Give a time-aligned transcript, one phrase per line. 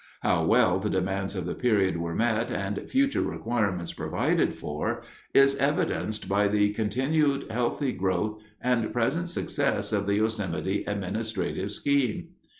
[0.21, 5.53] How well the demands of the period were met and future requirements provided for is
[5.57, 12.29] evidenced by the continued healthy growth and present success of the Yosemite administrative scheme.